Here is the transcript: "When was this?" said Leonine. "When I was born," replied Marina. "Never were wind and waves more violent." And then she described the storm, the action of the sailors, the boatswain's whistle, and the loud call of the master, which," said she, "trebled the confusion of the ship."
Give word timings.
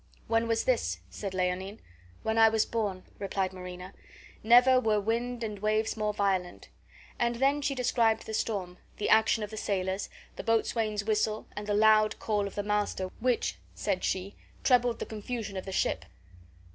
"When 0.27 0.47
was 0.47 0.63
this?" 0.63 0.97
said 1.11 1.35
Leonine. 1.35 1.79
"When 2.23 2.39
I 2.39 2.49
was 2.49 2.65
born," 2.65 3.03
replied 3.19 3.53
Marina. 3.53 3.93
"Never 4.41 4.79
were 4.79 4.99
wind 4.99 5.43
and 5.43 5.59
waves 5.59 5.95
more 5.95 6.11
violent." 6.11 6.69
And 7.19 7.35
then 7.35 7.61
she 7.61 7.75
described 7.75 8.25
the 8.25 8.33
storm, 8.33 8.79
the 8.97 9.09
action 9.09 9.43
of 9.43 9.51
the 9.51 9.57
sailors, 9.57 10.09
the 10.37 10.43
boatswain's 10.43 11.03
whistle, 11.05 11.45
and 11.55 11.67
the 11.67 11.75
loud 11.75 12.17
call 12.17 12.47
of 12.47 12.55
the 12.55 12.63
master, 12.63 13.11
which," 13.19 13.59
said 13.75 14.03
she, 14.03 14.35
"trebled 14.63 14.97
the 14.97 15.05
confusion 15.05 15.55
of 15.55 15.65
the 15.67 15.71
ship." 15.71 16.03